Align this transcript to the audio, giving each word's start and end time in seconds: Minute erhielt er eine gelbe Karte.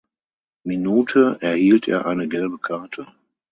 Minute 0.65 1.37
erhielt 1.41 1.87
er 1.87 2.07
eine 2.07 2.27
gelbe 2.27 2.57
Karte. 2.57 3.05